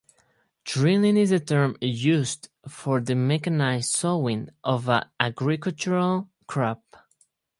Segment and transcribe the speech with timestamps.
[0.63, 6.95] "Drilling" is the term used for the mechanised sowing of an agricultural crop.